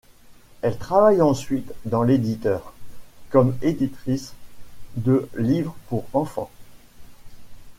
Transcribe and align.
Elle 0.63 0.79
travaille 0.79 1.21
ensuite 1.21 1.71
dans 1.85 2.01
l'éditeur, 2.01 2.73
comme 3.29 3.55
éditrice 3.61 4.33
de 4.95 5.29
livres 5.37 5.75
pour 5.89 6.05
enfants. 6.13 6.49